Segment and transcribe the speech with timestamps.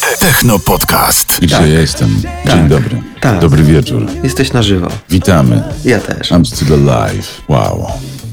[0.00, 1.38] Techno Podcast.
[1.40, 1.66] Gdzie Tak.
[1.68, 2.22] jestem?
[2.22, 2.68] Dzień Tak.
[2.68, 3.02] dobry.
[3.20, 3.40] Tak.
[3.40, 4.06] Dobry wieczór.
[4.22, 4.88] Jesteś na żywo.
[5.10, 5.62] Witamy.
[5.84, 6.30] Ja też.
[6.32, 7.26] I'm still alive.
[7.48, 7.86] Wow.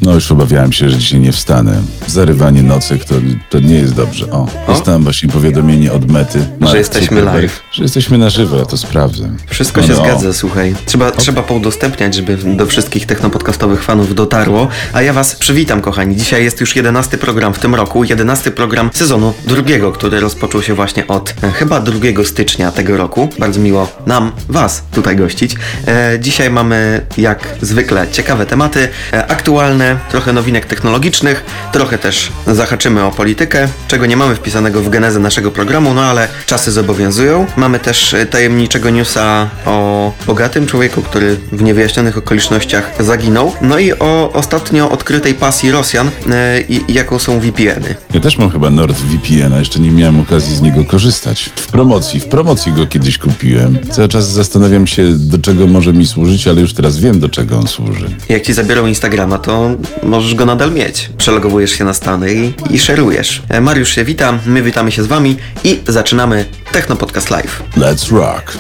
[0.04, 1.82] No już obawiałem się, że dzisiaj nie wstanę.
[2.08, 3.16] Zarywanie nocek to,
[3.50, 4.32] to nie jest dobrze.
[4.32, 6.46] O, dostałem właśnie powiadomienie od Mety.
[6.60, 7.62] Mark jesteśmy Zuckerberg, live.
[7.72, 9.30] Że jesteśmy na żywo, ja to sprawdzę.
[9.48, 10.00] Wszystko No, się no.
[10.06, 10.76] zgadza, słuchaj.
[10.86, 14.68] Trzeba, trzeba poudostępniać, żeby do wszystkich technopodcastowych fanów dotarło.
[14.94, 16.16] A ja was przywitam, kochani.
[16.16, 18.04] Dzisiaj jest już jedenasty program w tym roku.
[18.04, 23.30] Jedenasty program sezonu drugiego, który rozpoczął się właśnie od e, chyba 2 stycznia tego roku.
[23.40, 25.56] Bardzo miło nam, was tutaj gościć.
[25.88, 33.04] E, dzisiaj mamy, jak zwykle, ciekawe tematy, e, aktualne, trochę nowinek technologicznych, trochę też zahaczymy
[33.04, 37.46] o politykę, czego nie mamy wpisanego w genezę naszego programu, no ale czasy zobowiązują.
[37.56, 43.94] Mamy też e, tajemniczego newsa o bogatym człowieku, który w niewyjaśnionych okolicznościach zaginął, no i
[43.94, 47.96] o ostatnio odkrytej pasji Rosjan e, jaką są VPN-y.
[48.14, 51.50] Ja też mam chyba NordVPN, a jeszcze nie miałem okazji z niego korzystać.
[51.56, 53.80] W promocji, w promocji go kiedyś kupiłem.
[53.92, 57.58] Cały czas zastanawiam się, do czego może mi służyć, ale już teraz wiem, do czego
[57.58, 58.06] on służy.
[58.30, 59.70] Jak ci zabiorą Instagrama, to
[60.04, 61.10] możesz go nadal mieć.
[61.18, 63.42] Przelogowujesz się na Stany i, i szerujesz.
[63.50, 67.64] E, Mariusz się wita, my witamy się z wami i zaczynamy Techno Podcast Live.
[67.78, 68.58] Let's rock.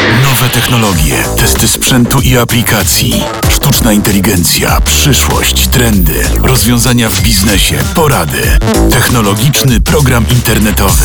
[0.00, 8.42] Nowe technologie, testy sprzętu i aplikacji, sztuczna inteligencja, przyszłość, trendy, rozwiązania w biznesie, porady.
[8.90, 11.04] Technologiczny program internetowy.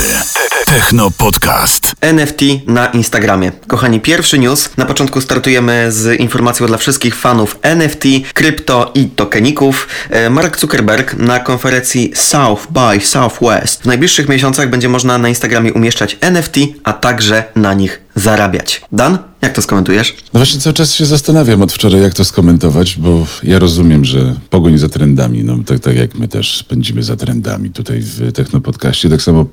[0.66, 1.96] Techno Podcast.
[2.02, 3.52] NFT na Instagramie.
[3.68, 4.70] Kochani, pierwszy news.
[4.78, 9.88] Na początku startujemy z informacją dla wszystkich fanów NFT, krypto i tokeników.
[10.10, 13.82] E, Mark Zuckerberg na konferencji South by Southwest.
[13.82, 18.81] W najbliższych miesiącach będzie można na Instagramie umieszczać NFT, a także na nich zarabiać.
[18.91, 20.16] Dan, jak to skomentujesz?
[20.33, 24.35] No właśnie cały czas się zastanawiam od wczoraj, jak to skomentować, bo ja rozumiem, że
[24.49, 29.09] pogoń za trendami, no tak, tak jak my też pędzimy za trendami tutaj w Technopodcaście,
[29.09, 29.45] tak samo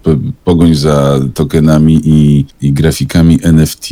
[0.45, 3.89] pogoń za tokenami i, i grafikami NFT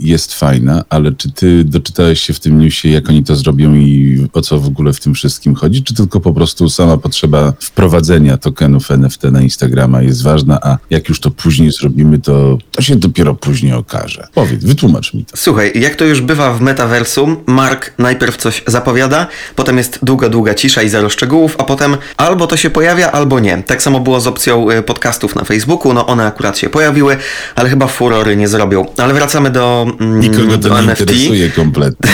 [0.00, 4.26] jest fajna, ale czy ty doczytałeś się w tym newsie, jak oni to zrobią i
[4.32, 8.36] o co w ogóle w tym wszystkim chodzi, czy tylko po prostu sama potrzeba wprowadzenia
[8.36, 12.96] tokenów NFT na Instagrama jest ważna, a jak już to później zrobimy, to, to się
[12.96, 14.13] dopiero później okaże.
[14.34, 15.36] Powiedz, wytłumacz mi to.
[15.36, 19.26] Słuchaj, jak to już bywa w metaversum, Mark najpierw coś zapowiada,
[19.56, 23.40] potem jest długa, długa cisza i zero szczegółów, a potem albo to się pojawia, albo
[23.40, 23.62] nie.
[23.62, 27.16] Tak samo było z opcją y, podcastów na Facebooku, no one akurat się pojawiły,
[27.54, 28.86] ale chyba furory nie zrobią.
[28.98, 31.00] Ale wracamy do, mm, Nikogo do to nie NFT.
[31.00, 32.10] interesuje kompletnie.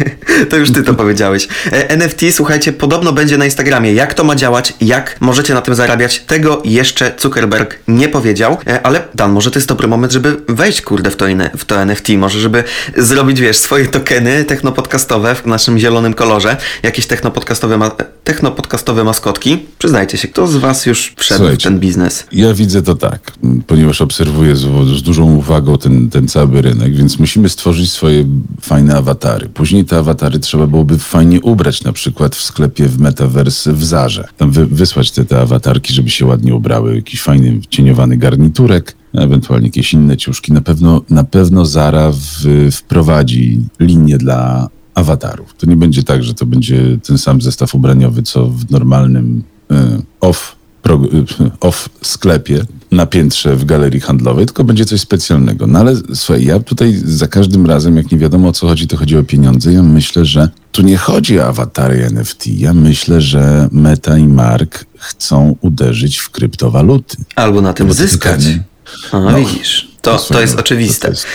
[0.50, 1.48] to już ty to powiedziałeś.
[1.72, 3.92] E, NFT, słuchajcie, podobno będzie na Instagramie.
[3.92, 8.86] Jak to ma działać, jak możecie na tym zarabiać, tego jeszcze Zuckerberg nie powiedział, E,
[8.86, 11.80] ale Dan, może to jest dobry moment, żeby wejść, kurde, w to, in- w to
[11.82, 12.64] NFT, może żeby
[12.96, 17.90] zrobić, wiesz, swoje tokeny technopodcastowe w naszym zielonym kolorze, jakieś technopodcastowe, ma-
[18.24, 19.58] technopodcastowe maskotki.
[19.78, 21.64] Przyznajcie się, kto z was już wszedł w Słuchajcie.
[21.68, 22.26] ten biznes?
[22.32, 23.32] Ja widzę to tak,
[23.66, 24.60] ponieważ obserwuję z,
[24.98, 28.24] z dużą uwagą ten, ten cały rynek, więc musimy stworzyć swoje
[28.60, 29.48] fajne awatary.
[29.48, 34.28] Później te awatary trzeba byłoby fajnie ubrać, na przykład w sklepie w Metaverse w Zarze.
[34.36, 39.66] Tam wy, wysłać te, te awatarki, żeby się ładnie ubrały, jakiś fajny cieniowany garniturek, ewentualnie
[39.66, 40.52] jakieś inne ciuszki.
[40.52, 45.54] Na pewno, na pewno Zara w, wprowadzi linię dla awatarów.
[45.58, 49.42] To nie będzie tak, że to będzie ten sam zestaw ubraniowy, co w normalnym
[49.72, 49.74] y,
[50.20, 55.66] off pro, y, off sklepie na piętrze w galerii handlowej, tylko będzie coś specjalnego.
[55.66, 58.96] No ale słuchaj, ja tutaj za każdym razem, jak nie wiadomo o co chodzi, to
[58.96, 59.72] chodzi o pieniądze.
[59.72, 62.46] Ja myślę, że tu nie chodzi o awatary NFT.
[62.46, 67.16] Ja myślę, że Meta i Mark chcą uderzyć w kryptowaluty.
[67.36, 68.44] Albo na tym zyskać.
[68.84, 69.88] Tokeny- A, No, widzisz.
[70.02, 71.00] To, to słuchaj, jest no, oczywiste.
[71.08, 71.26] to jest-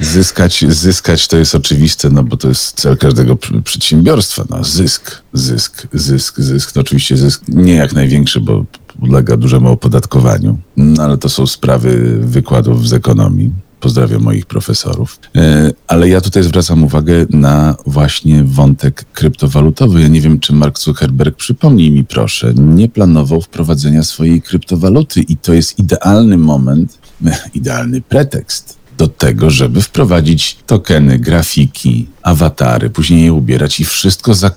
[0.00, 4.44] Zyskać, zyskać to jest oczywiste, no bo to jest cel każdego pr- przedsiębiorstwa.
[4.50, 6.72] No, zysk, zysk, zysk, zysk.
[6.72, 8.64] To oczywiście zysk nie jak największy, bo
[9.00, 13.52] ulega dużemu opodatkowaniu, no ale to są sprawy wykładów z ekonomii.
[13.82, 15.18] Pozdrawiam moich profesorów.
[15.36, 20.00] E, Ale ja tutaj zwracam uwagę na właśnie wątek kryptowalutowy.
[20.00, 25.36] Ja nie wiem, czy Mark Zuckerberg, przypomnij mi proszę, nie planował wprowadzenia swojej kryptowaluty i
[25.36, 26.98] to jest idealny moment,
[27.54, 34.48] idealny pretekst do tego, żeby wprowadzić tokeny, grafiki, awatary, później je ubierać i wszystko za
[34.48, 34.50] e,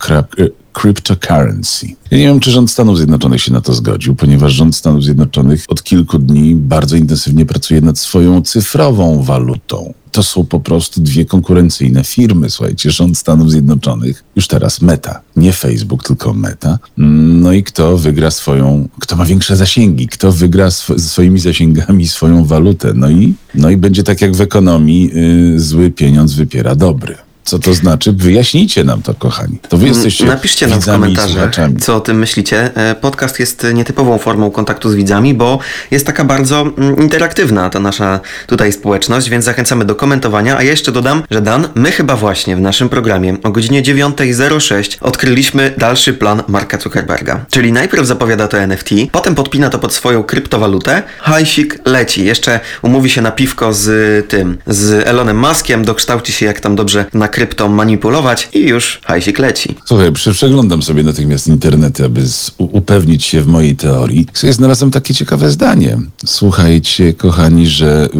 [0.73, 1.87] cryptocurrency.
[2.11, 5.65] Ja nie wiem, czy rząd Stanów Zjednoczonych się na to zgodził, ponieważ rząd Stanów Zjednoczonych
[5.67, 9.93] od kilku dni bardzo intensywnie pracuje nad swoją cyfrową walutą.
[10.15, 12.49] To są po prostu dwie konkurencyjne firmy.
[12.49, 16.79] Słuchajcie, rząd Stanów Zjednoczonych, już teraz Meta, nie Facebook, tylko Meta.
[16.97, 22.45] No i kto wygra swoją, kto ma większe zasięgi, kto wygra sw- swoimi zasięgami swoją
[22.45, 22.93] walutę.
[22.95, 25.11] No i, no i będzie tak jak w ekonomii,
[25.55, 27.15] y, zły pieniądz wypiera dobry.
[27.45, 28.11] Co to znaczy?
[28.11, 29.59] Wyjaśnijcie nam to, kochani.
[29.69, 32.75] To wy jesteście Napiszcie nam w komentarzach, co o tym myślicie.
[32.75, 35.59] E, Podcast jest nietypową formą kontaktu z widzami, bo
[35.91, 40.57] jest taka bardzo mm, interaktywna ta nasza tutaj społeczność, więc zachęcamy do komentowania.
[40.57, 44.97] A ja jeszcze dodam, że Dan, my chyba właśnie w naszym programie o godzinie 9.06
[45.01, 47.45] odkryliśmy dalszy plan Marka Zuckerberga.
[47.49, 52.25] Czyli najpierw zapowiada to NFT, potem podpina to pod swoją kryptowalutę, hajsik leci.
[52.25, 57.05] Jeszcze umówi się na piwko z tym, z Elonem Muskiem, dokształci się jak tam dobrze
[57.13, 59.75] na krypto manipulować i już hajsik leci.
[59.85, 62.21] Słuchaj, prze- przeglądam sobie natychmiast internety, aby
[62.57, 64.27] upewnić się w mojej teorii.
[64.33, 65.97] Znalazłem takie ciekawe zdanie.
[66.25, 68.17] Słuchajcie, kochani, że y,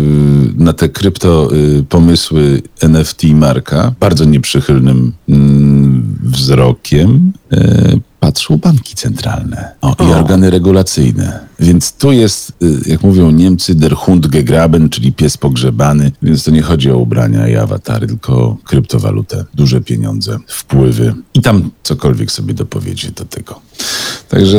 [0.57, 9.75] na te krypto y, pomysły NFT Marka bardzo nieprzychylnym mm, wzrokiem y, patrzą banki centralne
[9.81, 11.39] o, i organy regulacyjne.
[11.59, 16.11] Więc tu jest, y, jak mówią Niemcy, der Hund gegraben, czyli pies pogrzebany.
[16.21, 21.71] Więc to nie chodzi o ubrania i awatary, tylko kryptowalutę, duże pieniądze, wpływy i tam
[21.83, 23.61] cokolwiek sobie dopowiecie do tego.
[24.29, 24.57] Także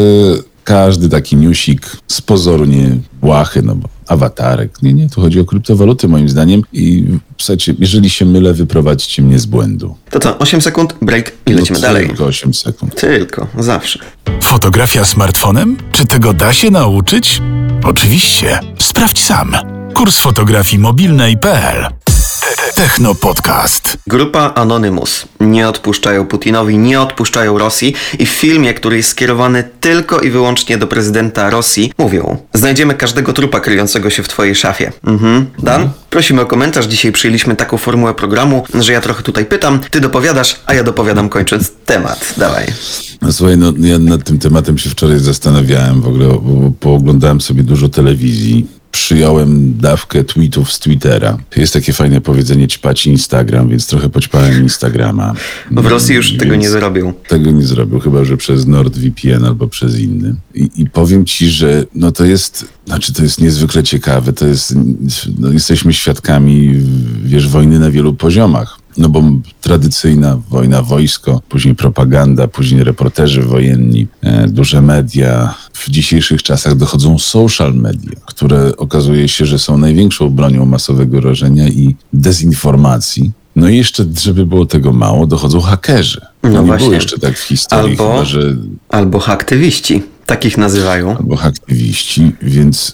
[0.66, 4.82] każdy taki newsik z pozoru nie błahy, no bo awatarek.
[4.82, 7.04] Nie, nie, tu chodzi o kryptowaluty moim zdaniem i
[7.38, 9.96] słuchajcie, jeżeli się mylę, wyprowadźcie mnie z błędu.
[10.10, 12.06] To co, 8 sekund, break i lecimy No, dalej.
[12.06, 12.94] Tylko 8 sekund.
[12.94, 13.98] Tylko, zawsze.
[14.40, 15.76] Fotografia smartfonem?
[15.92, 17.42] Czy tego da się nauczyć?
[17.84, 18.60] Oczywiście.
[18.78, 19.52] Sprawdź sam.
[19.94, 21.86] Kurs fotografii mobilnej.pl
[22.74, 23.98] Techno Podcast.
[24.06, 25.24] Grupa Anonymous.
[25.40, 30.78] Nie odpuszczają Putinowi, nie odpuszczają Rosji i w filmie, który jest skierowany tylko i wyłącznie
[30.78, 34.92] do prezydenta Rosji, mówią Znajdziemy każdego trupa kryjącego się w twojej szafie.
[35.04, 35.46] Mhm.
[35.58, 36.86] Dan, prosimy o komentarz.
[36.86, 41.28] Dzisiaj przyjęliśmy taką formułę programu, że ja trochę tutaj pytam, ty dopowiadasz, a ja dopowiadam
[41.28, 42.34] kończąc temat.
[42.36, 42.66] Dawaj.
[43.22, 47.62] No słuchaj, no, ja nad tym tematem się wczoraj zastanawiałem w ogóle, bo pooglądałem sobie
[47.62, 48.75] dużo telewizji.
[48.96, 51.38] Przyjąłem dawkę tweetów z Twittera.
[51.56, 55.34] Jest takie fajne powiedzenie ćpać Instagram, więc trochę poćpałem Instagrama.
[55.70, 57.12] W Rosji już Mm, tego więc nie zrobią.
[57.28, 60.34] Tego nie zrobił, chyba że przez NordVPN albo przez inny.
[60.54, 64.32] I, I powiem ci, że no to jest, znaczy to jest niezwykle ciekawe.
[64.32, 64.74] To jest,
[65.38, 66.74] no jesteśmy świadkami,
[67.24, 68.78] wiesz, wojny na wielu poziomach.
[68.96, 69.22] No bo
[69.60, 75.54] tradycyjna wojna, wojsko, później propaganda, później reporterzy wojenni, e, duże media.
[75.76, 81.68] W dzisiejszych czasach dochodzą social media, które okazuje się, że są największą bronią masowego rażenia
[81.68, 83.30] i dezinformacji.
[83.56, 86.20] No i jeszcze, żeby było tego mało, dochodzą hakerzy.
[86.42, 86.84] No No nie właśnie.
[86.86, 88.56] było jeszcze tak w historii, Albo- chyba że
[88.88, 90.02] Albo haktywiści.
[90.26, 91.16] Takich nazywają.
[91.16, 92.92] albo aktywiści, więc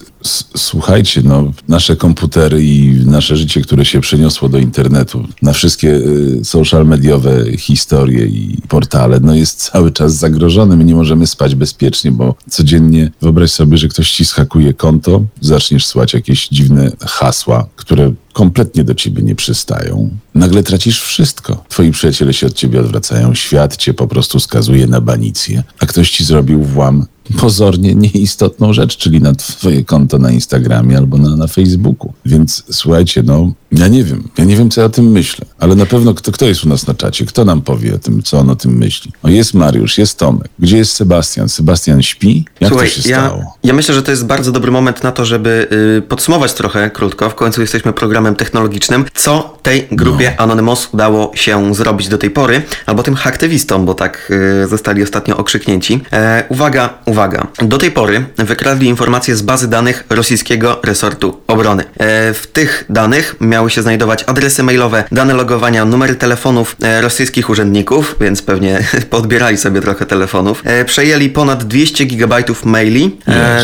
[0.56, 6.40] słuchajcie, no, nasze komputery i nasze życie, które się przeniosło do internetu, na wszystkie y,
[6.44, 10.76] social mediowe historie i portale, no jest cały czas zagrożone.
[10.76, 15.86] My nie możemy spać bezpiecznie, bo codziennie wyobraź sobie, że ktoś ci schakuje konto, zaczniesz
[15.86, 20.10] słać jakieś dziwne hasła, które kompletnie do ciebie nie przystają.
[20.34, 21.64] Nagle tracisz wszystko.
[21.68, 26.10] Twoi przyjaciele się od ciebie odwracają, świat cię po prostu skazuje na banicję, a ktoś
[26.10, 31.46] ci zrobił włam pozornie nieistotną rzecz, czyli na twoje konto na Instagramie albo na, na
[31.46, 32.12] Facebooku.
[32.26, 35.74] Więc słuchajcie, no, ja nie wiem, ja nie wiem, co ja o tym myślę, ale
[35.74, 38.38] na pewno kto, kto jest u nas na czacie, kto nam powie o tym, co
[38.38, 39.12] on o tym myśli.
[39.22, 40.48] O, jest Mariusz, jest Tomek.
[40.58, 41.48] Gdzie jest Sebastian?
[41.48, 42.44] Sebastian śpi?
[42.60, 43.56] Jak Słuchaj, to się ja, stało?
[43.64, 45.68] ja myślę, że to jest bardzo dobry moment na to, żeby
[45.98, 47.30] y, podsumować trochę krótko.
[47.30, 49.04] W końcu jesteśmy programem technologicznym.
[49.14, 50.42] Co tej grupie No.
[50.44, 54.32] Anonymous udało się zrobić do tej pory, albo tym haktywistom, bo tak
[54.64, 56.00] y, zostali ostatnio okrzyknięci.
[56.12, 57.21] E, uwaga, uwaga.
[57.58, 61.82] Do tej pory wykradli informacje z bazy danych rosyjskiego resortu obrony.
[61.82, 67.50] E, w tych danych miały się znajdować adresy mailowe, dane logowania, numery telefonów e, rosyjskich
[67.50, 70.62] urzędników, więc pewnie podbierali sobie trochę telefonów.
[70.64, 73.18] E, przejęli ponad 200 gigabajtów maili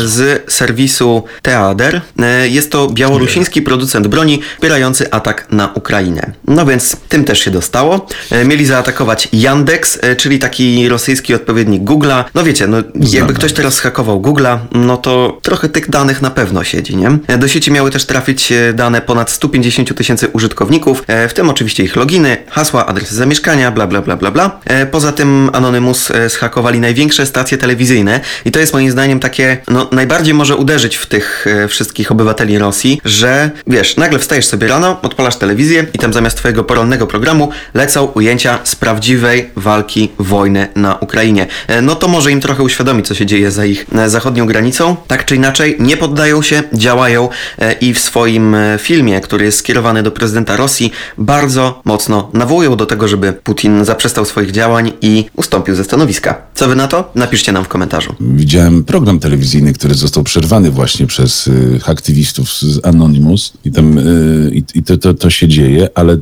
[0.04, 2.00] z serwisu Teader.
[2.44, 6.32] Jest to białorusiński producent broni wspierający atak na Ukrainę.
[6.46, 8.06] No więc tym też się dostało.
[8.44, 12.24] Mieli zaatakować Yandex, czyli taki rosyjski odpowiednik Google'a.
[12.34, 16.64] No wiecie, no jakby ktoś teraz zhakował Google'a, no to trochę tych danych na pewno
[16.64, 17.38] siedzi, nie?
[17.38, 21.84] Do sieci miały też trafić e, dane ponad 150 tysięcy użytkowników, e, w tym oczywiście
[21.84, 24.60] ich loginy, hasła, adresy zamieszkania, bla bla bla bla bla.
[24.64, 29.88] E, Poza tym Anonymous zhakowali największe stacje telewizyjne i to jest moim zdaniem takie, no
[29.92, 35.36] najbardziej może uderzyć w tych wszystkich obywateli Rosji, że wiesz, nagle wstajesz sobie rano, odpalasz
[35.36, 41.46] telewizję i tam zamiast twojego porannego programu lecą ujęcia z prawdziwej walki, wojny na Ukrainie.
[41.82, 44.96] No to może im trochę uświadomić, co się dzieje za ich e, zachodnią granicą.
[45.06, 49.58] Tak czy inaczej, nie poddają się, działają e, i w swoim e, filmie, który jest
[49.58, 55.24] skierowany do prezydenta Rosji, bardzo mocno nawołują do tego, żeby Putin zaprzestał swoich działań i
[55.36, 56.42] ustąpił ze stanowiska.
[56.54, 57.10] Co wy na to?
[57.14, 58.14] Napiszcie nam w komentarzu.
[58.20, 64.62] Widziałem program telewizyjny, który został przerwany właśnie przez y, aktywistów z Anonymous i tam y,
[64.74, 66.18] i, to, to, to się dzieje, ale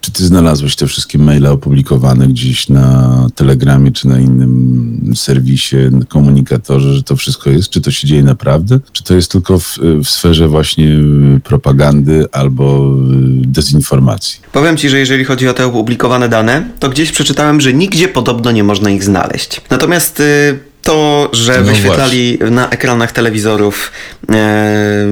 [0.00, 5.76] czy ty znalazłeś te wszystkie maile opublikowane gdzieś na Telegramie czy na innym serwisie,
[6.46, 7.70] komunikatorze, że to wszystko jest?
[7.70, 8.78] Czy to się dzieje naprawdę?
[8.92, 12.94] Czy to jest tylko w, w sferze właśnie y, propagandy albo
[13.42, 14.40] y, dezinformacji?
[14.52, 18.52] Powiem ci, że jeżeli chodzi o te opublikowane dane, to gdzieś przeczytałem, że nigdzie podobno
[18.52, 19.60] nie można ich znaleźć.
[19.70, 23.92] Natomiast y, to, że No wyświetlali na ekranach telewizorów
[24.32, 25.06] e,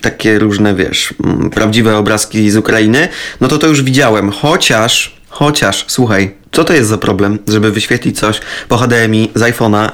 [0.00, 1.14] takie różne, wiesz,
[1.54, 3.08] prawdziwe obrazki z Ukrainy,
[3.40, 4.30] no to to już widziałem.
[4.30, 9.90] Chociaż, chociaż, słuchaj, co to jest za problem, żeby wyświetlić coś po HDMI z iPhone'a,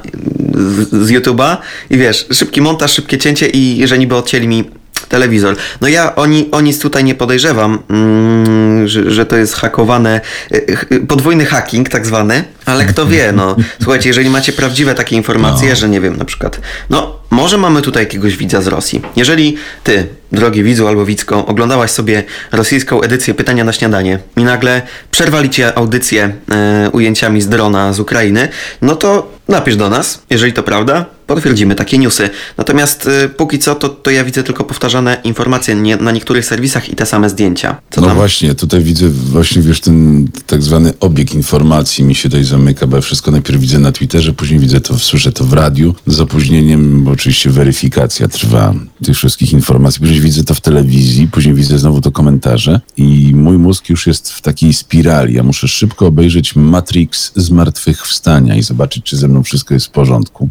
[0.55, 1.57] z, z YouTube'a
[1.91, 4.65] i wiesz, szybki montaż, szybkie cięcie i że niby odcięli mi
[5.09, 5.57] telewizor.
[5.81, 10.21] No ja o, ni, o nic tutaj nie podejrzewam, mm, że, że to jest hakowane,
[10.55, 13.57] y, ch- podwójny hacking tak zwany, ale kto wie, no.
[13.83, 15.77] Słuchajcie, jeżeli macie prawdziwe takie informacje, No.
[15.77, 19.03] że nie wiem, na przykład, no może mamy tutaj jakiegoś widza z Rosji.
[19.17, 24.83] Jeżeli ty, drogi widzu albo widzko, oglądałaś sobie rosyjską edycję Pytania na śniadanie i nagle
[25.11, 28.49] przerwali cię audycję e, ujęciami z drona z Ukrainy,
[28.83, 32.31] no to napisz do nas, jeżeli to prawda, potwierdzimy takie newsy.
[32.59, 36.89] Natomiast y, póki co, to, to ja widzę tylko powtarzane informacje nie, na niektórych serwisach
[36.89, 37.77] i te same zdjęcia.
[37.91, 38.17] Co no tam?
[38.17, 42.97] właśnie, tutaj widzę właśnie, wiesz, ten tak zwany obieg informacji mi się tutaj zamyka, bo
[42.97, 47.05] ja wszystko najpierw widzę na Twitterze, później widzę to, słyszę to w radiu, z opóźnieniem,
[47.05, 48.75] bo oczywiście weryfikacja trwa
[49.05, 53.59] tych wszystkich informacji, później widzę to w telewizji, później widzę znowu to komentarze i mój
[53.59, 55.35] mózg już jest w takiej spirali.
[55.35, 60.49] Ja muszę szybko obejrzeć Matrix Zmartwychwstania i zobaczyć, czy ze mną wszystko jest w porządku.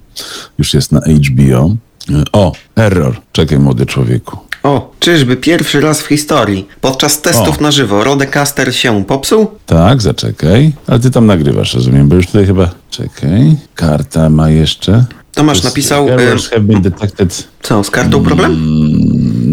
[0.58, 1.76] Już jest na HBO.
[2.34, 3.22] O, error.
[3.32, 4.38] Czekaj, młody człowieku.
[4.64, 7.62] O, czyżby pierwszy raz w historii podczas testów O.
[7.62, 9.48] na żywo Rodecaster się popsuł?
[9.66, 10.74] Tak, zaczekaj.
[10.88, 12.70] Ale ty tam nagrywasz, rozumiem, bo już tutaj chyba...
[12.90, 13.56] Czekaj.
[13.76, 15.06] Karta ma jeszcze...
[15.34, 17.48] Tomasz napisał, Errors y- have been detected.
[17.62, 18.52] Co, z kartą problem?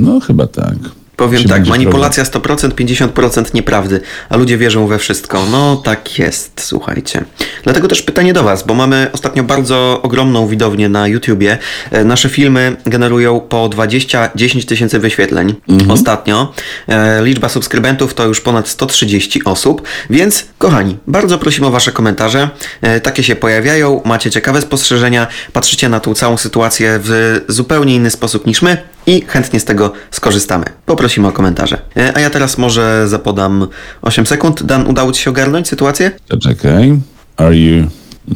[0.09, 0.75] No, chyba tak.
[1.17, 5.47] Powiem Czy tak, manipulacja 100%, 50% nieprawdy, a ludzie wierzą we wszystko.
[5.51, 7.25] No tak jest, słuchajcie.
[7.65, 11.59] Dlatego też pytanie do Was, bo mamy ostatnio bardzo ogromną widownię na YouTubie.
[11.91, 15.55] E, Nasze filmy generują po 20-10 tysięcy wyświetleń
[15.89, 16.53] ostatnio.
[16.89, 22.49] E, Liczba subskrybentów to już ponad 130 osób, więc kochani, bardzo prosimy o Wasze komentarze.
[22.83, 28.11] E, Takie się pojawiają, macie ciekawe spostrzeżenia, patrzycie na tą całą sytuację w zupełnie inny
[28.11, 30.65] sposób niż my i chętnie z tego skorzystamy.
[30.87, 31.79] Poprosimy o komentarze.
[31.97, 33.67] E, A ja teraz może zapodam
[34.03, 34.63] 8 sekund.
[34.63, 36.11] Dan, udało Ci się ogarnąć sytuację?
[36.43, 37.01] Czekaj.
[37.37, 37.87] Are you...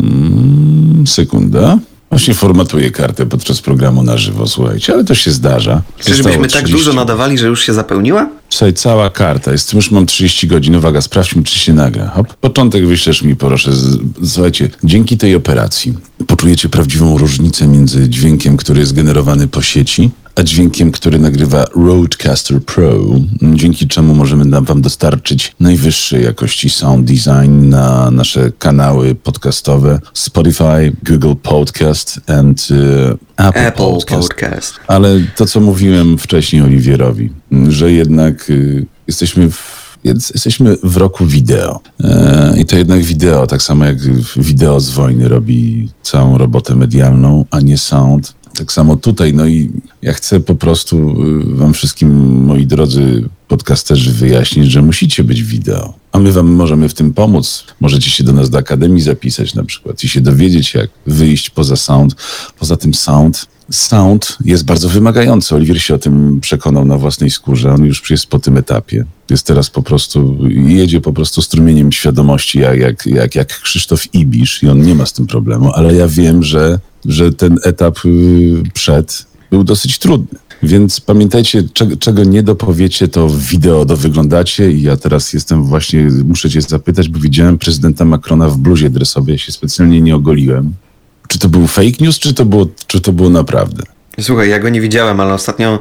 [0.00, 1.78] Mm, sekunda.
[2.10, 5.82] Właśnie formatuję kartę podczas programu na żywo, słuchajcie, ale to się zdarza.
[5.98, 6.72] Czyżbyśmy tak 30.
[6.72, 8.28] dużo nadawali, że już się zapełniła?
[8.48, 12.08] Słuchaj, cała karta jest, już mam 30 godzin, uwaga, sprawdźmy, czy się nagra.
[12.08, 13.70] Hop, początek wyślesz mi, proszę.
[14.24, 15.94] Słuchajcie, dzięki tej operacji
[16.26, 22.62] poczujecie prawdziwą różnicę między dźwiękiem, który jest generowany po sieci, a dźwiękiem, który nagrywa Roadcaster
[22.64, 22.92] Pro,
[23.42, 31.34] dzięki czemu możemy wam dostarczyć najwyższej jakości sound design na nasze kanały podcastowe Spotify, Google
[31.42, 32.68] Podcast and
[33.38, 34.28] e, Apple, Apple Podcast.
[34.28, 34.74] Podcast.
[34.86, 37.30] Ale to, co mówiłem wcześniej Oliwierowi,
[37.68, 41.80] że jednak y, jesteśmy w jest- Jesteśmy w roku wideo.
[42.04, 43.98] E, I to jednak wideo, tak samo jak
[44.36, 48.34] wideo z wojny robi całą robotę medialną, a nie sound.
[48.54, 49.34] Tak samo tutaj.
[49.34, 49.70] No i
[50.02, 52.10] ja chcę po prostu y, wam wszystkim,
[52.44, 55.94] moi drodzy podcasterzy, wyjaśnić, że musicie być wideo.
[56.12, 57.64] A my wam możemy w tym pomóc.
[57.80, 61.76] Możecie się do nas do Akademii zapisać na przykład i się dowiedzieć, jak wyjść poza
[61.76, 62.14] sound.
[62.58, 65.54] Poza tym sound Sound jest bardzo wymagający.
[65.54, 67.74] Oliwier się o tym przekonał na własnej skórze.
[67.74, 69.04] On już jest po tym etapie.
[69.30, 74.62] Jest teraz po prostu, jedzie po prostu strumieniem świadomości, jak, jak, jak, jak Krzysztof Ibisz
[74.62, 78.62] i on nie ma z tym problemu, ale ja wiem, że, że ten etap y,
[78.74, 80.38] przed był dosyć trudny.
[80.62, 86.50] Więc pamiętajcie, czego, czego nie dopowiecie, to wideo dowyglądacie i ja teraz jestem właśnie, muszę
[86.50, 90.74] cię zapytać, bo widziałem prezydenta Macrona w bluzie dresowej, ja się specjalnie nie ogoliłem.
[91.28, 93.82] Czy to był fake news, czy to było, czy to było naprawdę?
[94.20, 95.80] Słuchaj, ja go nie widziałem, ale ostatnio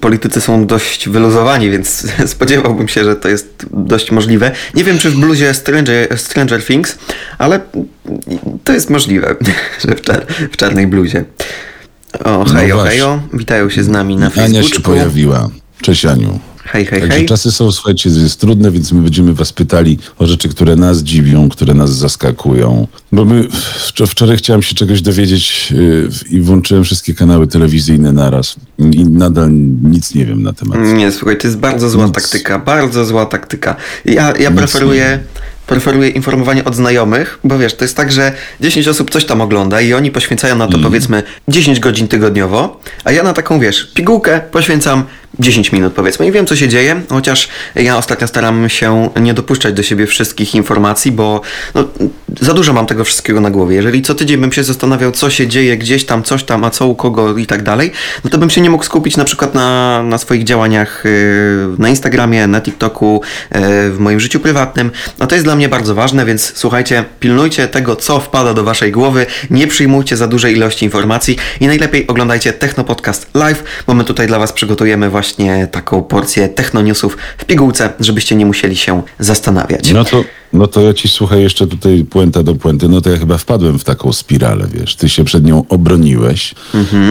[0.00, 4.50] politycy są dość wyluzowani, więc spodziewałbym się, że to jest dość możliwe.
[4.74, 6.98] Nie wiem, czy w bluzie Stranger, Stranger Things,
[7.38, 7.60] ale
[8.64, 9.36] to jest możliwe,
[9.88, 11.24] że w, czar w czarnej bluzie.
[12.24, 14.82] O, No hejo, hejo, witają się z nami na Ania się Facebooku.
[14.82, 15.48] pojawiła.
[15.82, 16.38] Cześć Aniu.
[16.64, 17.26] Hej, hej, Także hej.
[17.26, 21.48] czasy są, słuchajcie, jest trudne, więc my będziemy was pytali o rzeczy, które nas dziwią,
[21.48, 22.86] które nas zaskakują.
[23.12, 23.48] Bo my
[23.88, 29.50] wczo- wczoraj chciałem się czegoś dowiedzieć yy, i włączyłem wszystkie kanały telewizyjne naraz i nadal
[29.82, 30.78] nic nie wiem na temat.
[30.94, 32.14] Nie, słuchaj, to jest bardzo zła Nic.
[32.14, 33.76] taktyka, bardzo zła taktyka.
[34.04, 35.20] Ja, ja preferuję,
[35.72, 39.80] preferuję informowanie od znajomych, bo wiesz, to jest tak, że 10 osób coś tam ogląda
[39.80, 44.40] i oni poświęcają na to powiedzmy 10 godzin tygodniowo, a ja na taką, wiesz, pigułkę
[44.50, 45.04] poświęcam
[45.38, 49.74] 10 minut powiedzmy i wiem co się dzieje, chociaż ja ostatnio staram się nie dopuszczać
[49.74, 51.40] do siebie wszystkich informacji, bo
[51.74, 51.84] no,
[52.40, 53.76] za dużo mam tego wszystkiego na głowie.
[53.76, 56.86] Jeżeli co tydzień bym się zastanawiał, co się dzieje gdzieś tam, coś tam, a co
[56.86, 57.92] u kogo i tak dalej,
[58.24, 61.88] no to bym się nie mógł skupić na przykład na, na swoich działaniach yy, na
[61.88, 63.22] Instagramie, na TikToku,
[63.54, 63.60] yy,
[63.90, 64.90] w moim życiu prywatnym.
[65.18, 68.92] No to jest dla mnie bardzo ważne, więc słuchajcie, pilnujcie tego, co wpada do waszej
[68.92, 74.04] głowy, nie przyjmujcie za dużej ilości informacji i najlepiej oglądajcie Techno Podcast Live, bo my
[74.04, 79.90] tutaj dla was przygotujemy właśnie taką porcję technoniusów w pigułce, żebyście nie musieli się zastanawiać.
[79.92, 83.16] No to, no to ja ci słuchaj jeszcze tutaj puenta do puenty, no to ja
[83.18, 84.96] chyba wpadłem w taką spiralę, wiesz.
[84.96, 86.54] Ty się przed nią obroniłeś,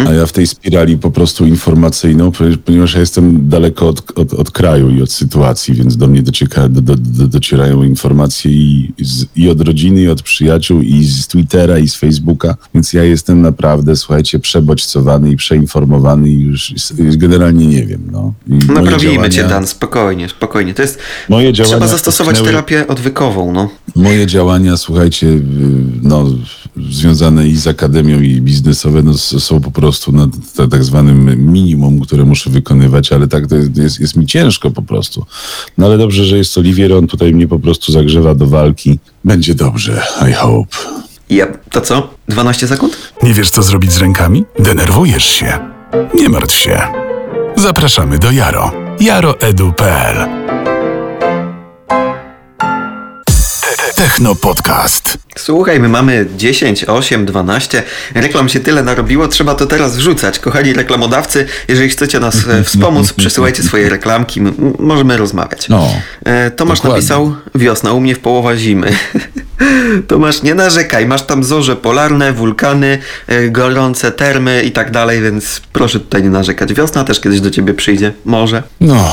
[0.08, 2.32] a ja w tej spirali po prostu informacyjną,
[2.66, 6.70] ponieważ- ja jestem daleko od, od, od kraju i od sytuacji, więc do mnie docieka,
[6.70, 11.28] do, do, do, docierają informacje i, z, i od rodziny, i od przyjaciół, i z
[11.28, 17.18] Twittera, i z Facebooka, więc ja jestem naprawdę, słuchajcie, przebodźcowany i przeinformowany i już już
[17.18, 18.34] generalnie nie wiem, no.
[18.48, 20.74] I moje Naprawimy cię, działania- Dan, spokojnie, spokojnie.
[20.74, 21.00] To jest.
[21.30, 23.70] Moje Trzeba działania zastosować utknęły- terapię odwykową, no.
[23.96, 25.42] Moje działania, słuchajcie, y,
[26.04, 26.26] no,
[26.90, 30.28] związane i z akademią, i biznesowe, no, są po prostu na
[30.70, 34.82] tak zwanym minimum, które muszę wykonywać, ale tak to jest, jest, jest mi ciężko po
[34.82, 35.26] prostu.
[35.78, 39.00] No ale dobrze, że jest Oliwier, on tutaj mnie po prostu zagrzewa do walki.
[39.26, 40.78] Będzie dobrze, I hope.
[41.30, 42.10] Ja, to co?
[42.28, 42.98] 12 sekund?
[43.24, 44.44] Nie wiesz, co zrobić z rękami?
[44.60, 45.60] Denerwujesz się?
[46.16, 46.82] Nie martw się.
[47.56, 48.72] Zapraszamy do Jaro.
[49.00, 50.28] jaroedu.pl
[54.02, 55.18] Techno Podcast.
[55.38, 57.84] Słuchaj, my mamy 10, 8, 12.
[58.16, 60.40] Reklam się tyle narobiło, trzeba to teraz wrzucać.
[60.40, 65.70] Kochani reklamodawcy, jeżeli chcecie nas e, wspomóc, przesyłajcie swoje reklamki, m- m- możemy rozmawiać.
[65.70, 65.90] No,
[66.26, 66.96] E, Tomasz dokładnie.
[66.98, 68.92] napisał wiosna, u mnie w połowa zimy.
[70.08, 75.62] Tomasz, nie narzekaj, masz tam zorze polarne, wulkany, e, gorące termy i tak dalej, więc
[75.74, 76.74] proszę tutaj nie narzekać.
[76.74, 78.64] Wiosna też kiedyś do ciebie przyjdzie, może.
[78.82, 79.12] No,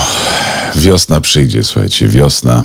[0.77, 2.63] wiosna przyjdzie, słuchajcie, wiosna.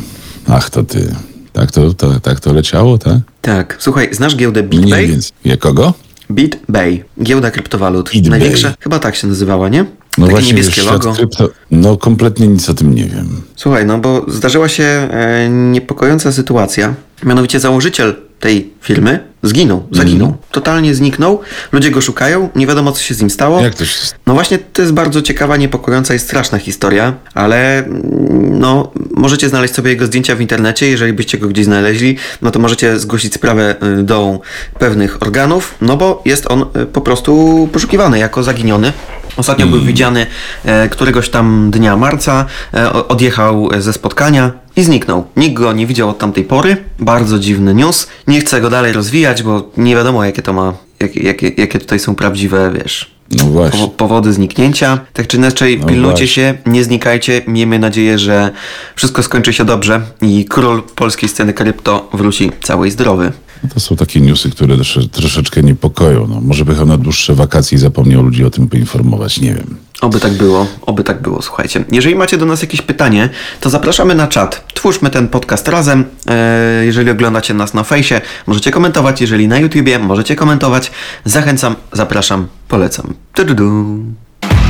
[0.50, 1.16] Ach, to ty.
[1.54, 3.18] Tak to, to, tak to leciało, tak?
[3.42, 4.92] Tak, słuchaj, znasz giełdę BitBay?
[4.92, 5.32] Mniej więcej.
[5.46, 5.94] Jakogo?
[6.32, 8.10] BitBay, giełda kryptowalut.
[8.12, 8.30] BitBay.
[8.40, 9.84] Największa, chyba tak się nazywała, nie?
[10.18, 11.14] No Takie właśnie, niebieskie wiesz, logo.
[11.14, 11.50] krypto...
[11.72, 13.42] No, kompletnie nic o tym nie wiem.
[13.56, 16.94] Słuchaj, no bo zdarzyła się e, niepokojąca sytuacja.
[17.24, 20.28] Mianowicie założyciel tej firmy zginął, zaginął.
[20.28, 20.46] Mhm.
[20.52, 21.40] Totalnie zniknął.
[21.72, 23.62] Ludzie go szukają, nie wiadomo co się z nim stało.
[23.62, 28.60] Jak to się No właśnie, to jest bardzo ciekawa, niepokojąca i straszna historia, ale mm,
[28.60, 32.60] no, możecie znaleźć sobie jego zdjęcia w internecie, jeżeli byście go gdzieś znaleźli, no to
[32.60, 34.40] możecie zgłosić sprawę y, do
[34.80, 38.94] pewnych organów, no bo jest on y, po prostu poszukiwany jako zaginiony.
[39.38, 40.26] Ostatnio był widziany
[40.66, 45.26] e, któregoś tam dnia marca, e, odjechał ze spotkania i zniknął.
[45.38, 46.78] Nikt go nie widział od tamtej pory.
[47.00, 48.08] Bardzo dziwny news.
[48.28, 52.00] Nie chcę go dalej rozwijać, bo nie wiadomo jakie to ma, jakie, jakie, jakie tutaj
[52.00, 53.80] są prawdziwe, wiesz, No właśnie.
[53.80, 55.00] powo- powody zniknięcia.
[55.14, 56.28] Tak czy inaczej, No pilnujcie właśnie.
[56.28, 57.42] się, nie znikajcie.
[57.48, 58.52] Miejmy nadzieję, że
[58.96, 63.32] wszystko skończy się dobrze i król polskiej sceny krypto wróci cały i zdrowy.
[63.74, 66.28] To są takie newsy, które trosze, troszeczkę niepokoją.
[66.28, 69.78] No, może by on na dłuższe wakacje i zapomniał ludzi o tym poinformować, nie wiem.
[70.02, 71.84] Oby tak było, oby tak było, słuchajcie.
[71.92, 73.30] Jeżeli macie do nas jakieś pytanie,
[73.62, 74.74] to zapraszamy na czat.
[74.74, 76.04] Twórzmy ten podcast razem.
[76.28, 79.22] E, Jeżeli oglądacie nas na fejsie, możecie komentować.
[79.22, 80.92] Jeżeli na YouTubie, możecie komentować.
[81.26, 83.14] Zachęcam, zapraszam, polecam.
[83.34, 83.98] Tu-du-du.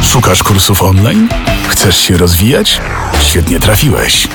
[0.04, 1.30] Szukasz kursów online?
[1.68, 2.82] Chcesz się rozwijać?
[3.22, 4.28] Świetnie trafiłeś.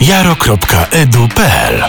[0.00, 1.84] jaro.edu.pl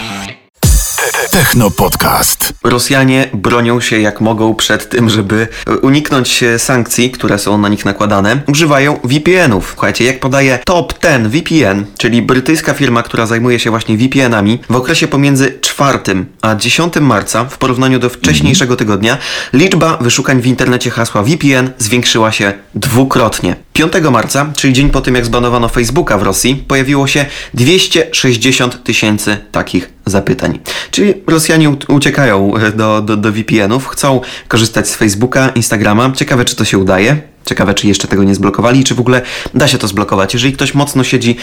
[1.30, 2.52] Techno Podcast.
[2.64, 5.48] Rosjanie bronią się jak mogą przed tym, żeby
[5.82, 8.40] uniknąć sankcji, które są na nich nakładane.
[8.48, 9.68] Używają VPN-ów.
[9.70, 14.76] Słuchajcie, jak podaje Top 10 VPN, czyli brytyjska firma, która zajmuje się właśnie VPN-ami, w
[14.76, 15.98] okresie pomiędzy 4
[16.42, 19.18] a 10 marca, w porównaniu do wcześniejszego tygodnia,
[19.52, 23.56] liczba wyszukań w internecie hasła VPN zwiększyła się dwukrotnie.
[23.72, 29.36] 5 marca, czyli dzień po tym jak zbanowano Facebooka w Rosji, pojawiło się 260 tysięcy
[29.52, 30.58] takich zapytań.
[30.90, 36.12] Czyli Rosjanie uciekają e, do, do, do VPN-ów, chcą korzystać z Facebooka, Instagrama.
[36.12, 37.16] Ciekawe, czy to się udaje.
[37.46, 39.22] Ciekawe, czy jeszcze tego nie zblokowali, czy w ogóle
[39.54, 40.34] da się to zblokować.
[40.34, 41.34] Jeżeli ktoś mocno siedzi e,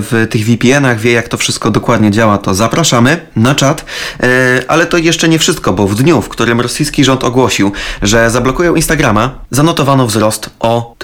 [0.00, 3.84] w tych VPN-ach, wie jak to wszystko dokładnie działa, to zapraszamy na czat.
[4.20, 8.30] E, ale to jeszcze nie wszystko, bo w dniu, w którym rosyjski rząd ogłosił, że
[8.30, 10.96] zablokują Instagrama, zanotowano wzrost o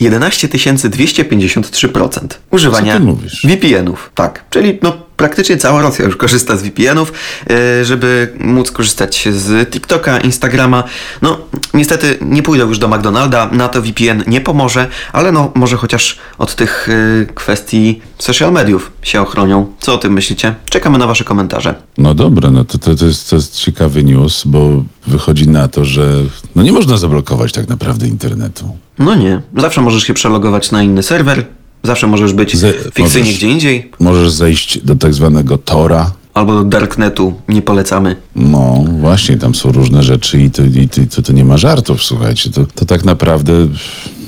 [0.00, 3.00] 11 253% używania
[3.44, 4.10] VPN-ów.
[4.14, 7.12] Tak, czyli no praktycznie cała Rosja już korzysta z VPN-ów,
[7.50, 10.84] e, żeby móc korzystać z TikToka, Instagrama.
[11.22, 11.38] No,
[11.74, 16.18] niestety nie pójdą już do McDonalda, na to VPN nie pomoże, ale no, może chociaż
[16.38, 19.72] od tych e, kwestii social mediów się ochronią.
[19.80, 20.54] Co o tym myślicie?
[20.70, 21.74] Czekamy na Wasze komentarze.
[21.98, 25.84] No dobra, no to, to, to, jest, to jest ciekawy news, bo wychodzi na to,
[25.84, 26.12] że
[26.54, 28.76] no nie można zablokować tak naprawdę internetu.
[28.98, 29.40] No nie.
[29.56, 31.46] Zawsze możesz się przelogować na inny serwer,
[31.82, 33.90] Zawsze możesz być Ze, fikcyjnie możesz, gdzie indziej.
[34.00, 36.12] Możesz zejść do tak zwanego Tora.
[36.34, 38.16] Albo do Darknetu, nie polecamy.
[38.36, 42.50] No, właśnie, tam są różne rzeczy i to, i to, to nie ma żartów, słuchajcie.
[42.50, 43.52] To, to tak naprawdę...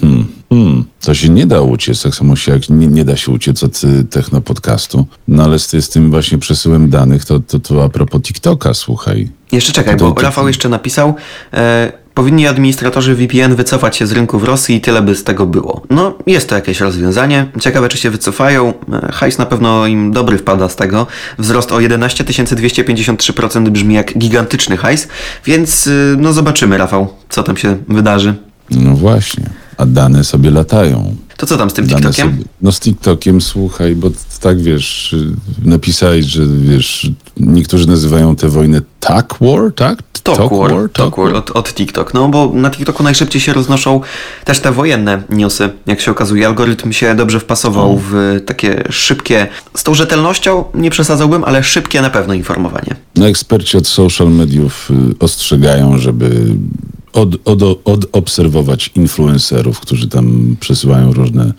[0.01, 3.33] Hmm, hmm, to się nie da uciec, tak samo się jak nie, nie da się
[3.33, 5.07] uciec od y, technopodcastu.
[5.29, 9.29] No ale z, z tym właśnie przesyłem danych, to, to, to a propos TikToka, słuchaj.
[9.53, 11.15] Jeszcze czekaj, to, bo Rafał jeszcze napisał,
[11.53, 15.47] e, Powinni administratorzy VPN wycofać się z rynku w Rosji i tyle by z tego
[15.47, 15.83] było.
[15.91, 17.47] No, jest to jakieś rozwiązanie.
[17.61, 18.75] Ciekawe, czy się wycofają.
[18.93, 21.07] E, hajs na pewno im dobry wpada z tego.
[21.39, 25.09] Wzrost o 11 253% brzmi jak gigantyczny hajs,
[25.45, 28.35] więc y, no zobaczymy, Rafał, co tam się wydarzy.
[28.71, 31.17] No właśnie, a dane sobie latają.
[31.37, 32.31] To co tam z tym TikTokiem?
[32.31, 35.17] Sobie, no z TikTokiem, słuchaj, bo tak wiesz,
[35.65, 40.03] napisałeś, że wiesz, niektórzy nazywają tę wojnę Talk War, tak?
[40.23, 42.15] Talk, talk War, war, talk war od, od TikTok.
[42.15, 44.01] No bo na TikToku najszybciej się roznoszą
[44.45, 46.47] też te wojenne newsy, jak się okazuje.
[46.47, 52.11] Algorytm się dobrze wpasował w takie szybkie, z tą rzetelnością nie przesadzałbym, ale szybkie na
[52.11, 52.97] pewno informowanie.
[53.17, 56.31] No eksperci od social mediów y, ostrzegają, żeby
[57.13, 61.53] od, od, odobserwować influencerów, którzy tam przesyłają różne,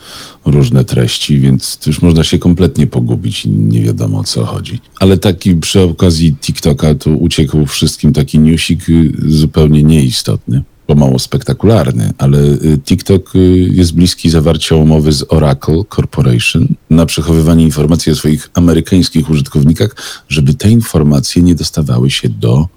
[0.45, 4.79] różne treści, więc już można się kompletnie pogubić i nie wiadomo o co chodzi.
[4.99, 11.19] Ale taki przy okazji TikToka tu uciekł wszystkim taki newsik y, zupełnie nieistotny bo mało
[11.19, 13.39] spektakularny, ale y, TikTok y,
[13.71, 19.95] jest bliski zawarcia umowy z Oracle Corporation na przechowywanie informacji o swoich amerykańskich użytkownikach,
[20.29, 22.67] żeby te informacje nie dostawały się do,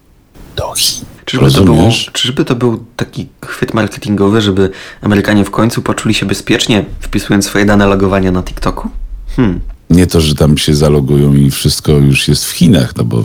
[0.56, 1.13] do Chin.
[1.24, 4.70] Czyżby to, było, czyżby to był taki chwyt marketingowy, żeby
[5.02, 8.90] Amerykanie w końcu poczuli się bezpiecznie, wpisując swoje dane logowania na TikToku?
[9.36, 9.60] Hmm.
[9.94, 13.24] Nie to, że tam się zalogują i wszystko już jest w Chinach, no bo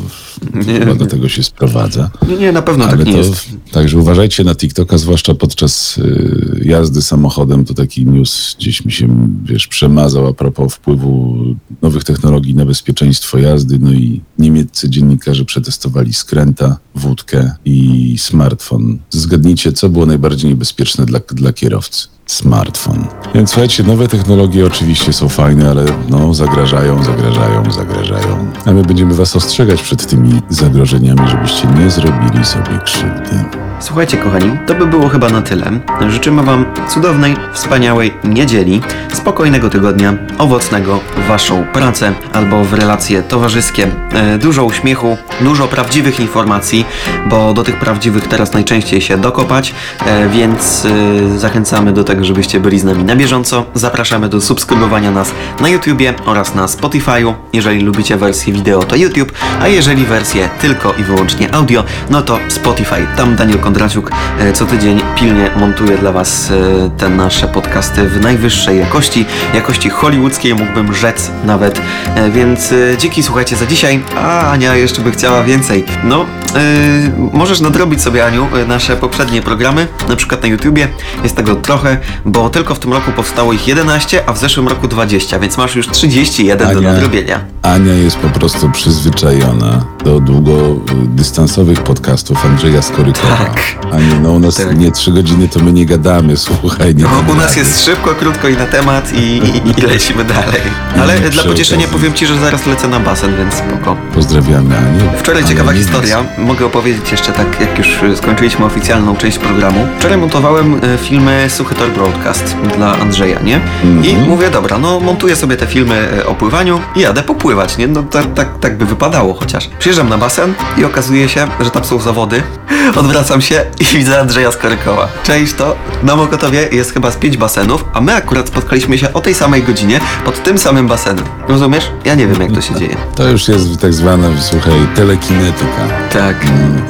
[0.54, 2.12] nie, chyba do tego się sprowadza.
[2.28, 3.50] Nie, nie na pewno tak Ale tak nie to, jest.
[3.72, 7.66] Także uważajcie na TikToka, zwłaszcza podczas y, jazdy samochodem.
[7.66, 11.38] To taki news gdzieś mi się, wiesz, przemazał a propos wpływu
[11.82, 13.80] nowych technologii na bezpieczeństwo jazdy.
[13.80, 19.00] No i niemieccy dziennikarze przetestowali skręta, wódkę i smartfon.
[19.10, 23.08] Zgadnijcie, co było najbardziej niebezpieczne dla, dla kierowcy smartfon.
[23.36, 28.52] Więc słuchajcie, nowe technologie oczywiście są fajne, ale no zagrażają, zagrażają, zagrażają.
[28.66, 33.69] A my będziemy was ostrzegać przed tymi zagrożeniami, żebyście nie zrobili sobie krzywdy.
[33.80, 35.72] Słuchajcie, kochani, to by było chyba na tyle.
[36.10, 38.82] Życzymy Wam cudownej, wspaniałej niedzieli,
[39.14, 43.88] spokojnego tygodnia, owocnego Waszą pracę albo w relacje towarzyskie.
[44.14, 46.86] E, dużo uśmiechu, dużo prawdziwych informacji,
[47.30, 49.74] bo do tych prawdziwych teraz najczęściej się dokopać,
[50.06, 53.66] e, więc e, zachęcamy do tego, żebyście byli z nami na bieżąco.
[53.74, 57.34] Zapraszamy do subskrybowania nas na YouTubie oraz na Spotify'u.
[57.54, 62.40] Jeżeli lubicie wersję wideo, to YouTube, a jeżeli wersję tylko i wyłącznie audio, no to
[62.48, 63.08] Spotify.
[63.18, 68.22] Tam Daniel Kondraciuk e, co tydzień pilnie montuje dla Was e, te nasze podcasty w
[68.22, 71.82] najwyższej jakości, jakości hollywoodzkiej mógłbym rzec nawet,
[72.16, 75.86] e, więc dzięki słuchajcie za dzisiaj, a Ania jeszcze by chciała więcej.
[76.04, 80.88] No, yy, możesz nadrobić sobie Aniu nasze poprzednie programy, na przykład na YouTubie,
[81.24, 84.88] jest tego trochę, bo tylko w tym roku powstało ich 11, a w zeszłym roku
[84.88, 87.40] 20, więc masz już 31 Ania, do nadrobienia.
[87.62, 93.36] Ania jest po prostu przyzwyczajona do długodystansowych podcastów Andrzeja Skorykowa.
[93.38, 93.59] Tak.
[93.92, 94.78] A nie, no u nas tak.
[94.78, 96.96] nie trzy godziny to my nie gadamy, słuchaj.
[96.96, 100.62] Nie no, u nas jest szybko, krótko i na temat i, i, i lecimy dalej.
[101.02, 103.98] Ale dla pocieszenia powiem Ci, że zaraz lecę na basen, więc spoko.
[104.16, 105.02] Pozdrawiamy Anię.
[105.18, 106.26] Wczoraj ciekawa historia.
[106.38, 109.88] Mogę opowiedzieć jeszcze tak, jak już skończyliśmy oficjalną część programu.
[110.00, 113.62] Wczoraj montowałem e, filmy Suchy Tor Broadcast dla Andrzeja, nie?
[113.84, 114.08] Mm -hmm.
[114.08, 117.88] I mówię, dobra, no montuję sobie te filmy e, o pływaniu i jadę popływać, nie?
[117.88, 119.70] No tak, tak, tak by wypadało chociaż.
[119.80, 122.44] Przyjeżdżam na basen i okazuje się, że tam są zawody.
[123.00, 125.08] Odwracam się się i widzę Andrzeja Skorykoła.
[125.24, 125.76] Cześć to?
[126.04, 129.64] Na Mokotowie jest chyba z pięć basenów, a my akurat spotkaliśmy się o tej samej
[129.64, 131.26] godzinie pod tym samym basenem.
[131.48, 131.92] Rozumiesz?
[132.06, 132.96] Ja nie wiem jak to się dzieje.
[133.16, 135.82] To już jest tak zwana, słuchaj, telekinetyka
[136.14, 136.36] Tak.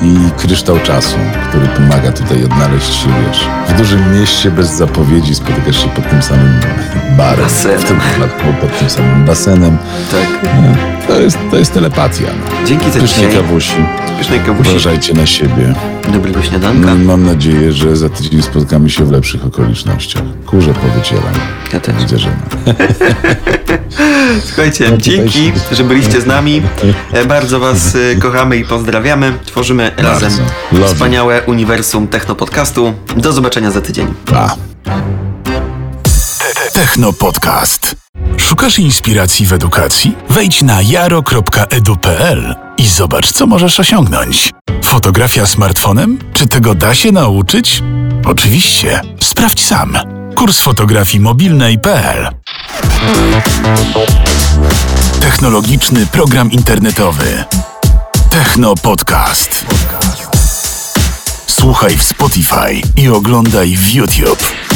[0.02, 1.16] i kryształ czasu,
[1.50, 3.48] który pomaga tutaj odnaleźć się, wiesz.
[3.70, 6.60] W dużym mieście bez zapowiedzi spotykasz się pod tym samym
[7.18, 7.80] barem, Basenem.
[7.80, 9.78] w tym przypadku pod tym samym basenem.
[10.12, 10.28] Tak.
[10.44, 12.26] No, To jest, to jest telepatia.
[12.62, 12.68] No.
[12.68, 13.42] Dzięki za Pysznej dzisiaj.
[13.44, 13.74] kawusi.
[14.18, 14.70] Pysznej kawusi.
[14.70, 15.74] Uważajcie na siebie.
[16.14, 16.88] Dobrego śniadanka.
[16.88, 20.22] No, mam nadzieję, że za tydzień spotkamy się w lepszych okolicznościach.
[20.46, 21.34] Kurze powycieram.
[21.74, 21.96] Ja też.
[21.96, 22.30] Widzę, że.
[24.48, 26.62] Słuchajcie, dzięki, się- że byliście z nami.
[27.14, 29.34] E, Bardzo Was e, kochamy i pozdrawiamy.
[29.46, 30.32] Tworzymy razem
[30.72, 30.94] Love you.
[30.94, 32.94] wspaniałe uniwersum Technopodcastu.
[33.18, 34.08] Do zobaczenia za tydzień.
[34.26, 34.56] Pa.
[36.74, 37.96] Techno Podcast.
[38.40, 40.16] Szukasz inspiracji w edukacji?
[40.30, 44.52] Wejdź na jaro.edu.pl i zobacz, co możesz osiągnąć.
[44.84, 46.20] Fotografia smartfonem?
[46.34, 47.84] Czy tego da się nauczyć?
[48.26, 49.02] Oczywiście.
[49.20, 49.98] Sprawdź sam.
[50.36, 52.30] Kurs fotografii mobilnej.pl
[55.22, 57.44] Technologiczny program internetowy.
[58.30, 59.66] Techno Podcast.
[61.48, 64.69] Słuchaj w Spotify i oglądaj w YouTube.